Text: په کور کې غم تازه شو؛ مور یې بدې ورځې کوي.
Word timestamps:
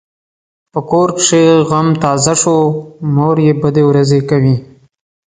په 0.71 0.79
کور 0.89 1.09
کې 1.25 1.41
غم 1.69 1.87
تازه 2.03 2.33
شو؛ 2.41 2.57
مور 3.15 3.37
یې 3.45 3.53
بدې 3.61 3.83
ورځې 3.89 4.19
کوي. 4.29 4.55